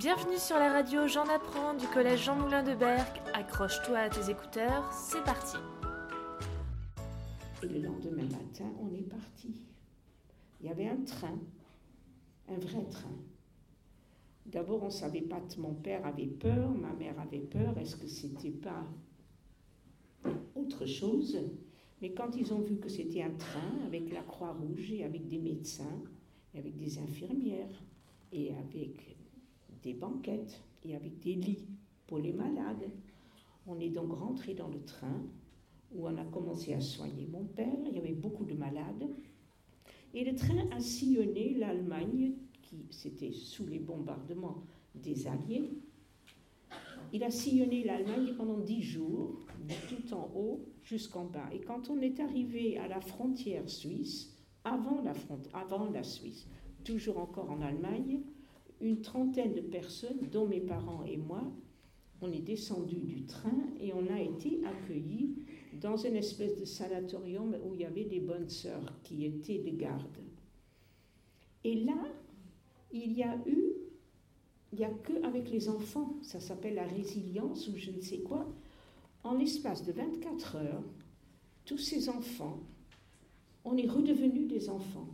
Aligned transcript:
Bienvenue 0.00 0.38
sur 0.38 0.56
la 0.56 0.72
radio 0.72 1.06
J'en 1.06 1.28
apprends 1.28 1.74
du 1.74 1.86
collège 1.86 2.24
Jean 2.24 2.34
Moulin 2.34 2.62
de 2.62 2.74
Berck. 2.74 3.20
Accroche-toi 3.34 3.98
à 3.98 4.08
tes 4.08 4.30
écouteurs, 4.30 4.90
c'est 4.94 5.22
parti. 5.24 5.58
Et 7.62 7.66
le 7.66 7.80
lendemain 7.80 8.22
matin, 8.22 8.64
on 8.80 8.94
est 8.94 9.02
parti. 9.02 9.60
Il 10.58 10.68
y 10.68 10.70
avait 10.70 10.88
un 10.88 11.04
train, 11.04 11.38
un 12.48 12.58
vrai 12.58 12.82
train. 12.90 13.12
D'abord, 14.46 14.84
on 14.84 14.86
ne 14.86 14.90
savait 14.90 15.20
pas, 15.20 15.42
mon 15.58 15.74
père 15.74 16.06
avait 16.06 16.28
peur, 16.28 16.70
ma 16.70 16.94
mère 16.94 17.20
avait 17.20 17.40
peur, 17.40 17.76
est-ce 17.76 17.96
que 17.96 18.08
c'était 18.08 18.48
pas 18.48 18.86
autre 20.54 20.86
chose? 20.86 21.38
Mais 22.00 22.12
quand 22.14 22.34
ils 22.38 22.54
ont 22.54 22.60
vu 22.60 22.76
que 22.76 22.88
c'était 22.88 23.22
un 23.22 23.34
train 23.34 23.84
avec 23.84 24.10
la 24.14 24.22
Croix-Rouge 24.22 24.92
et 24.92 25.04
avec 25.04 25.28
des 25.28 25.38
médecins, 25.38 26.00
et 26.54 26.58
avec 26.58 26.78
des 26.78 26.98
infirmières, 26.98 27.82
et 28.32 28.54
avec 28.54 29.18
des 29.82 29.94
banquettes, 29.94 30.62
et 30.84 30.94
avec 30.94 31.18
des 31.20 31.34
lits 31.34 31.66
pour 32.06 32.18
les 32.18 32.32
malades, 32.32 32.90
on 33.66 33.78
est 33.78 33.90
donc 33.90 34.12
rentré 34.12 34.54
dans 34.54 34.68
le 34.68 34.82
train 34.82 35.22
où 35.92 36.06
on 36.06 36.16
a 36.16 36.24
commencé 36.24 36.72
à 36.72 36.80
soigner 36.80 37.26
mon 37.30 37.44
père. 37.44 37.78
Il 37.86 37.94
y 37.94 37.98
avait 37.98 38.12
beaucoup 38.12 38.44
de 38.44 38.54
malades. 38.54 39.08
Et 40.14 40.24
le 40.24 40.34
train 40.34 40.68
a 40.70 40.80
sillonné 40.80 41.54
l'Allemagne, 41.54 42.32
qui 42.62 42.86
c'était 42.90 43.32
sous 43.32 43.66
les 43.66 43.78
bombardements 43.78 44.62
des 44.94 45.26
Alliés. 45.26 45.70
Il 47.12 47.22
a 47.24 47.30
sillonné 47.30 47.84
l'Allemagne 47.84 48.34
pendant 48.36 48.58
dix 48.58 48.82
jours, 48.82 49.40
tout 49.88 50.14
en 50.14 50.30
haut 50.34 50.64
jusqu'en 50.82 51.24
bas. 51.24 51.48
Et 51.52 51.60
quand 51.60 51.90
on 51.90 52.00
est 52.00 52.20
arrivé 52.20 52.78
à 52.78 52.88
la 52.88 53.00
frontière 53.00 53.68
suisse, 53.68 54.36
avant 54.64 55.00
la, 55.02 55.12
avant 55.54 55.90
la 55.90 56.02
Suisse, 56.02 56.46
toujours 56.84 57.18
encore 57.18 57.50
en 57.50 57.60
Allemagne, 57.62 58.20
une 58.80 59.00
trentaine 59.02 59.54
de 59.54 59.60
personnes, 59.60 60.28
dont 60.30 60.46
mes 60.46 60.60
parents 60.60 61.04
et 61.04 61.16
moi, 61.16 61.42
on 62.22 62.32
est 62.32 62.40
descendu 62.40 62.96
du 62.96 63.24
train 63.24 63.58
et 63.78 63.92
on 63.92 64.06
a 64.12 64.20
été 64.20 64.60
accueillis 64.64 65.36
dans 65.80 65.96
une 65.96 66.16
espèce 66.16 66.58
de 66.58 66.64
sanatorium 66.64 67.56
où 67.64 67.74
il 67.74 67.80
y 67.80 67.84
avait 67.84 68.04
des 68.04 68.20
bonnes 68.20 68.48
sœurs 68.48 68.92
qui 69.02 69.24
étaient 69.24 69.58
de 69.58 69.70
garde. 69.70 70.18
Et 71.64 71.76
là, 71.76 71.96
il 72.92 73.12
y 73.12 73.22
a 73.22 73.36
eu, 73.46 73.72
il 74.72 74.78
n'y 74.78 74.84
a 74.84 74.90
que 74.90 75.22
avec 75.24 75.50
les 75.50 75.68
enfants, 75.68 76.16
ça 76.22 76.40
s'appelle 76.40 76.74
la 76.74 76.86
résilience 76.86 77.68
ou 77.68 77.76
je 77.76 77.90
ne 77.90 78.00
sais 78.00 78.18
quoi, 78.18 78.46
en 79.22 79.34
l'espace 79.34 79.84
de 79.84 79.92
24 79.92 80.56
heures, 80.56 80.84
tous 81.64 81.78
ces 81.78 82.08
enfants, 82.08 82.60
on 83.64 83.76
est 83.76 83.88
redevenus 83.88 84.48
des 84.48 84.68
enfants. 84.70 85.08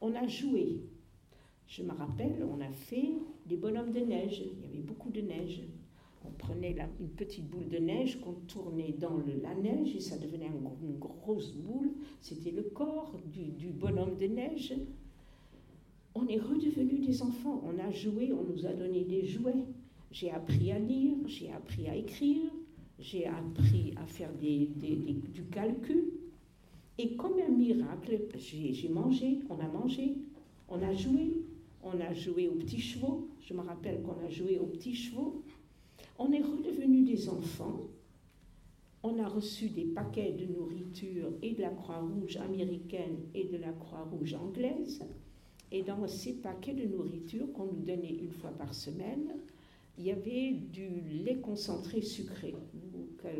On 0.00 0.14
a 0.14 0.26
joué. 0.26 0.80
Je 1.66 1.82
me 1.82 1.92
rappelle, 1.92 2.44
on 2.48 2.60
a 2.60 2.72
fait 2.72 3.12
des 3.46 3.56
bonhommes 3.56 3.92
de 3.92 4.00
neige. 4.00 4.42
Il 4.52 4.60
y 4.62 4.66
avait 4.66 4.82
beaucoup 4.82 5.10
de 5.10 5.20
neige 5.20 5.62
on 6.26 6.32
prenait 6.32 6.76
une 7.00 7.08
petite 7.08 7.48
boule 7.48 7.68
de 7.68 7.78
neige 7.78 8.20
qu'on 8.20 8.34
tournait 8.46 8.94
dans 8.98 9.18
la 9.42 9.54
neige 9.54 9.94
et 9.94 10.00
ça 10.00 10.18
devenait 10.18 10.50
une 10.82 10.98
grosse 10.98 11.52
boule. 11.52 11.92
C'était 12.20 12.50
le 12.50 12.62
corps 12.62 13.14
du, 13.32 13.68
bonhomme 13.68 14.16
de 14.16 14.26
neige. 14.26 14.74
On 16.14 16.26
est 16.28 16.38
redevenus 16.38 17.06
des 17.06 17.22
enfants. 17.22 17.62
On 17.64 17.78
a 17.78 17.90
joué, 17.90 18.32
on 18.32 18.44
nous 18.44 18.66
a 18.66 18.72
donné 18.72 19.04
des 19.04 19.24
jouets. 19.24 19.64
J'ai 20.10 20.30
appris 20.30 20.72
à 20.72 20.78
lire, 20.78 21.14
j'ai 21.26 21.52
appris 21.52 21.88
à 21.88 21.96
écrire, 21.96 22.50
j'ai 22.98 23.26
appris 23.26 23.94
à 23.96 24.06
faire 24.06 24.30
du 24.32 25.44
calcul. 25.50 26.04
Et 26.98 27.14
comme 27.16 27.34
un 27.46 27.50
miracle, 27.50 28.18
j'ai 28.38 28.88
mangé, 28.88 29.40
on 29.50 29.58
a 29.58 29.68
mangé, 29.68 30.16
on 30.68 30.80
a 30.80 30.94
joué, 30.94 31.42
on 31.86 32.00
a 32.00 32.12
joué 32.12 32.48
aux 32.48 32.54
petits 32.54 32.80
chevaux. 32.80 33.28
Je 33.40 33.54
me 33.54 33.60
rappelle 33.60 34.02
qu'on 34.02 34.24
a 34.24 34.28
joué 34.28 34.58
aux 34.58 34.66
petits 34.66 34.94
chevaux. 34.94 35.42
On 36.18 36.32
est 36.32 36.42
redevenus 36.42 37.06
des 37.06 37.28
enfants. 37.28 37.80
On 39.02 39.18
a 39.20 39.28
reçu 39.28 39.68
des 39.68 39.84
paquets 39.84 40.32
de 40.32 40.46
nourriture 40.46 41.30
et 41.42 41.52
de 41.52 41.62
la 41.62 41.70
Croix-Rouge 41.70 42.38
américaine 42.38 43.18
et 43.34 43.44
de 43.44 43.56
la 43.56 43.72
Croix-Rouge 43.72 44.34
anglaise. 44.34 45.04
Et 45.70 45.82
dans 45.82 46.06
ces 46.08 46.34
paquets 46.34 46.74
de 46.74 46.86
nourriture 46.86 47.52
qu'on 47.52 47.66
nous 47.66 47.84
donnait 47.84 48.16
une 48.20 48.32
fois 48.32 48.50
par 48.50 48.74
semaine, 48.74 49.34
il 49.98 50.06
y 50.06 50.10
avait 50.10 50.52
du 50.52 50.88
lait 51.24 51.36
concentré 51.36 52.00
sucré. 52.02 52.54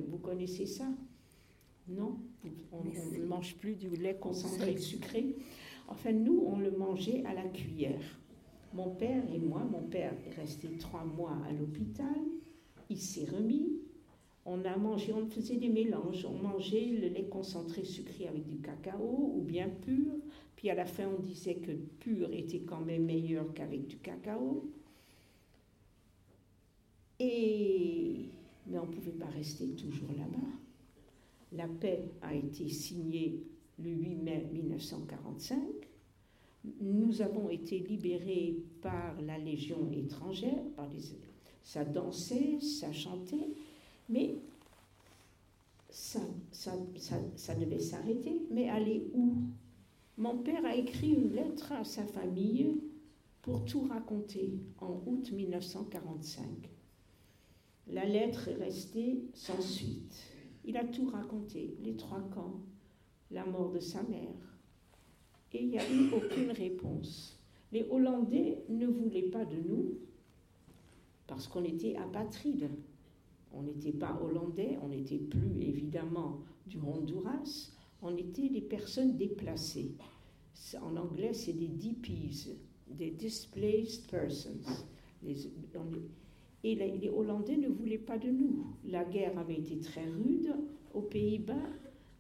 Vous, 0.09 0.19
connaissez 0.19 0.67
ça? 0.67 0.87
Non? 1.89 2.19
On 2.73 2.85
ne 2.85 3.25
mange 3.25 3.57
plus 3.57 3.75
du 3.75 3.91
lait 3.91 4.17
concentré 4.21 4.77
sucré. 4.77 5.37
Enfin, 5.89 6.13
nous, 6.13 6.45
on 6.47 6.59
le 6.59 6.71
mangeait 6.71 7.25
à 7.27 7.35
la 7.35 7.45
cuillère. 7.45 8.03
Mon 8.77 8.91
père 8.91 9.25
et 9.35 9.39
moi, 9.39 9.65
mon 9.65 9.83
père 9.83 10.13
est 10.27 10.41
resté 10.41 10.69
trois 10.79 11.05
mois 11.05 11.37
à 11.49 11.53
l'hôpital 11.53 12.15
il 12.89 12.99
s'est 12.99 13.25
remis. 13.25 13.73
On 14.45 14.65
a 14.65 14.77
mangé, 14.77 15.13
on 15.13 15.27
faisait 15.27 15.57
des 15.57 15.69
mélanges. 15.69 16.25
On 16.25 16.35
mangeait 16.41 16.87
le 16.87 17.09
lait 17.09 17.29
concentré 17.29 17.85
sucré 17.85 18.29
avec 18.29 18.47
du 18.47 18.59
cacao 18.59 19.33
ou 19.35 19.43
bien 19.43 19.69
pur. 19.69 20.13
Puis 20.55 20.71
à 20.71 20.75
la 20.75 20.87
fin, 20.87 21.09
on 21.09 21.21
disait 21.21 21.57
que 21.57 21.73
pur 21.73 22.33
était 22.33 22.61
quand 22.61 22.81
même 22.81 23.07
meilleur 23.07 23.53
qu'avec 23.55 23.87
du 23.87 23.97
cacao. 23.99 24.71
Et 27.19 28.27
mais 28.69 28.79
on 28.79 28.87
ne 28.87 28.93
pouvait 28.93 29.13
pas 29.13 29.27
rester 29.27 29.69
toujours 29.71 30.13
là-bas. 30.17 30.49
La 31.53 31.69
paix 31.69 32.11
a 32.23 32.35
été 32.35 32.69
signée 32.69 33.43
le 33.79 33.91
8 33.91 34.15
mai 34.17 34.47
1945. 34.53 35.61
Nous 36.81 37.23
avons 37.23 37.49
été 37.49 37.79
libérés 37.79 38.57
par 38.83 39.21
la 39.23 39.39
Légion 39.39 39.91
étrangère, 39.93 40.63
par 40.75 40.89
les 40.89 41.01
ça 41.67 41.85
dansait, 41.85 42.61
ça 42.61 42.93
chantait, 42.93 43.49
mais 44.09 44.37
ça, 45.91 46.21
ça, 46.53 47.55
devait 47.57 47.81
s'arrêter. 47.81 48.47
Mais 48.53 48.69
aller 48.69 49.11
où? 49.13 49.35
Mon 50.17 50.39
père 50.39 50.65
a 50.65 50.77
écrit 50.77 51.11
une 51.11 51.33
lettre 51.33 51.73
à 51.73 51.83
sa 51.83 52.07
famille 52.07 52.81
pour 53.43 53.65
tout 53.65 53.83
raconter 53.83 54.61
en 54.81 55.03
août 55.07 55.33
1945. 55.33 56.45
La 57.89 58.05
lettre 58.05 58.47
est 58.47 58.55
restée 58.55 59.25
sans 59.35 59.61
suite. 59.61 60.23
Il 60.65 60.77
a 60.77 60.85
tout 60.85 61.07
raconté, 61.07 61.77
les 61.83 61.97
trois 61.97 62.23
camps, 62.31 62.61
la 63.33 63.45
mort 63.45 63.73
de 63.73 63.81
sa 63.81 64.05
mère. 64.05 64.56
Et 65.57 65.63
il 65.63 65.69
n'y 65.71 65.79
a 65.79 65.91
eu 65.91 66.11
aucune 66.13 66.51
réponse. 66.51 67.41
Les 67.73 67.87
Hollandais 67.91 68.59
ne 68.69 68.87
voulaient 68.87 69.31
pas 69.31 69.47
de 69.47 69.57
nous 69.57 69.95
parce 71.27 71.49
qu'on 71.49 71.65
était 71.65 71.97
apatrides. 71.97 72.69
On 73.55 73.63
n'était 73.63 73.93
pas 73.93 74.21
hollandais, 74.23 74.77
on 74.83 74.89
n'était 74.89 75.17
plus 75.17 75.63
évidemment 75.63 76.41
du 76.67 76.77
Honduras, 76.79 77.71
on 78.03 78.15
était 78.19 78.51
des 78.51 78.61
personnes 78.61 79.17
déplacées. 79.17 79.93
En 80.83 80.95
anglais, 80.97 81.33
c'est 81.33 81.55
des 81.55 81.69
DPs, 81.69 82.51
des 82.91 83.13
Displaced 83.13 84.11
Persons. 84.11 84.61
et 85.25 86.75
les 86.75 87.09
Hollandais 87.09 87.57
ne 87.57 87.69
voulaient 87.69 87.97
pas 87.97 88.19
de 88.19 88.29
nous. 88.29 88.67
La 88.85 89.05
guerre 89.05 89.39
avait 89.39 89.57
été 89.59 89.79
très 89.79 90.05
rude 90.05 90.55
aux 90.93 91.03
Pays-Bas. 91.03 91.71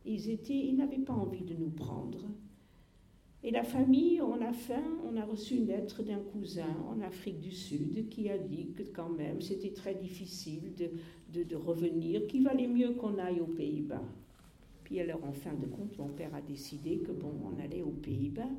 Ils, 0.07 0.31
ils 0.49 0.77
n'avaient 0.77 1.05
pas 1.05 1.13
envie 1.13 1.45
de 1.45 1.55
nous 1.55 1.71
prendre. 1.71 2.21
Et 3.47 3.51
la 3.53 3.63
famille, 3.63 4.21
on 4.21 4.43
a 4.43 4.53
faim, 4.53 4.99
on 5.09 5.17
a 5.17 5.25
reçu 5.25 5.55
une 5.55 5.69
lettre 5.69 6.03
d'un 6.03 6.19
cousin 6.19 6.67
en 6.91 7.01
Afrique 7.01 7.39
du 7.39 7.53
Sud 7.53 8.09
qui 8.09 8.29
a 8.29 8.39
dit 8.39 8.73
que 8.77 8.83
quand 8.83 9.09
même 9.09 9.41
c'était 9.41 9.73
très 9.73 9.95
difficile 9.95 10.75
de, 10.75 10.91
de, 11.45 11.55
revenir, 11.55 12.27
qu'il 12.27 12.43
valait 12.43 12.67
mieux 12.67 12.95
qu'on 12.95 13.19
aille 13.19 13.41
aux 13.41 13.47
Pays-Bas. 13.47 14.03
Puis 14.83 14.99
alors 14.99 15.23
en 15.23 15.33
fin 15.33 15.55
de 15.55 15.67
compte, 15.67 15.97
mon 15.97 16.09
père 16.09 16.35
a 16.35 16.41
décidé 16.41 16.99
que 16.99 17.13
bon, 17.13 17.35
on 17.45 17.57
allait 17.63 17.85
aux 17.85 17.93
Pays-Bas. 17.93 18.51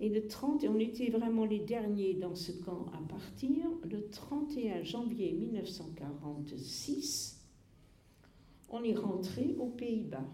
Et 0.00 0.08
le 0.08 0.26
30, 0.26 0.64
et 0.64 0.68
on 0.68 0.80
était 0.80 1.10
vraiment 1.10 1.44
les 1.44 1.60
derniers 1.60 2.14
dans 2.14 2.34
ce 2.34 2.50
camp 2.50 2.86
à 2.92 2.98
partir, 3.08 3.66
le 3.88 4.08
31 4.08 4.82
janvier 4.82 5.30
1946, 5.30 7.40
on 8.68 8.82
est 8.82 8.96
rentré 8.96 9.54
aux 9.60 9.68
Pays-Bas 9.68 10.26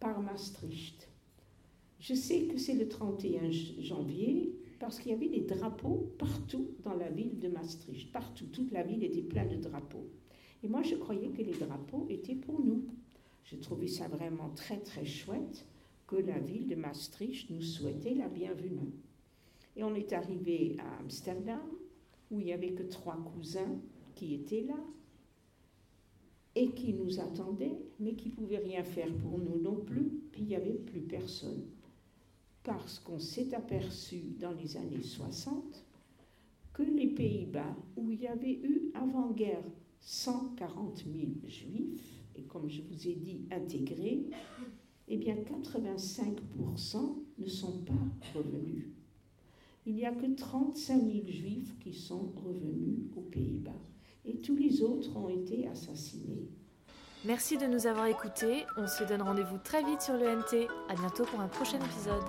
par 0.00 0.22
Maastricht. 0.22 1.06
Je 2.08 2.14
sais 2.14 2.42
que 2.42 2.56
c'est 2.56 2.74
le 2.74 2.86
31 2.86 3.50
janvier 3.80 4.54
parce 4.78 5.00
qu'il 5.00 5.10
y 5.10 5.14
avait 5.14 5.28
des 5.28 5.40
drapeaux 5.40 6.12
partout 6.18 6.68
dans 6.84 6.94
la 6.94 7.10
ville 7.10 7.40
de 7.40 7.48
Maastricht. 7.48 8.12
Partout, 8.12 8.46
toute 8.46 8.70
la 8.70 8.84
ville 8.84 9.02
était 9.02 9.22
pleine 9.22 9.48
de 9.48 9.56
drapeaux. 9.56 10.06
Et 10.62 10.68
moi, 10.68 10.84
je 10.84 10.94
croyais 10.94 11.30
que 11.30 11.42
les 11.42 11.54
drapeaux 11.54 12.06
étaient 12.08 12.36
pour 12.36 12.60
nous. 12.60 12.84
Je 13.42 13.56
trouvais 13.56 13.88
ça 13.88 14.06
vraiment 14.06 14.50
très, 14.50 14.78
très 14.78 15.04
chouette 15.04 15.66
que 16.06 16.14
la 16.14 16.38
ville 16.38 16.68
de 16.68 16.76
Maastricht 16.76 17.50
nous 17.50 17.60
souhaitait 17.60 18.14
la 18.14 18.28
bienvenue. 18.28 18.92
Et 19.74 19.82
on 19.82 19.96
est 19.96 20.12
arrivé 20.12 20.76
à 20.78 21.00
Amsterdam, 21.00 21.66
où 22.30 22.38
il 22.38 22.46
n'y 22.46 22.52
avait 22.52 22.74
que 22.74 22.84
trois 22.84 23.16
cousins 23.16 23.80
qui 24.14 24.32
étaient 24.32 24.62
là 24.62 24.78
et 26.54 26.70
qui 26.70 26.94
nous 26.94 27.18
attendaient, 27.18 27.80
mais 27.98 28.14
qui 28.14 28.28
ne 28.28 28.34
pouvaient 28.34 28.58
rien 28.58 28.84
faire 28.84 29.12
pour 29.12 29.40
nous 29.40 29.58
non 29.58 29.74
plus, 29.74 30.20
puis 30.30 30.42
il 30.42 30.46
n'y 30.46 30.54
avait 30.54 30.70
plus 30.70 31.00
personne 31.00 31.64
parce 32.66 32.98
qu'on 32.98 33.20
s'est 33.20 33.54
aperçu 33.54 34.34
dans 34.40 34.50
les 34.50 34.76
années 34.76 35.02
60 35.02 35.84
que 36.72 36.82
les 36.82 37.06
Pays-Bas, 37.06 37.76
où 37.96 38.10
il 38.10 38.20
y 38.20 38.26
avait 38.26 38.54
eu 38.54 38.90
avant-guerre 38.92 39.62
140 40.00 41.04
000 41.04 41.26
juifs, 41.46 42.24
et 42.34 42.42
comme 42.42 42.68
je 42.68 42.82
vous 42.82 43.08
ai 43.08 43.14
dit, 43.14 43.46
intégrés, 43.52 44.26
eh 45.08 45.16
bien 45.16 45.36
85% 45.36 47.14
ne 47.38 47.46
sont 47.46 47.78
pas 47.84 47.94
revenus. 48.34 48.88
Il 49.86 49.94
n'y 49.94 50.04
a 50.04 50.12
que 50.12 50.26
35 50.26 51.00
000 51.00 51.26
juifs 51.28 51.78
qui 51.78 51.94
sont 51.94 52.32
revenus 52.44 52.98
aux 53.16 53.22
Pays-Bas 53.22 53.80
et 54.24 54.38
tous 54.38 54.56
les 54.56 54.82
autres 54.82 55.16
ont 55.16 55.28
été 55.28 55.68
assassinés. 55.68 56.48
Merci 57.26 57.58
de 57.58 57.66
nous 57.66 57.88
avoir 57.88 58.06
écoutés. 58.06 58.66
On 58.76 58.86
se 58.86 59.02
donne 59.02 59.20
rendez-vous 59.20 59.58
très 59.58 59.82
vite 59.82 60.00
sur 60.00 60.14
le 60.14 60.26
NT. 60.36 60.68
À 60.88 60.94
bientôt 60.94 61.24
pour 61.24 61.40
un 61.40 61.48
prochain 61.48 61.78
épisode. 61.78 62.22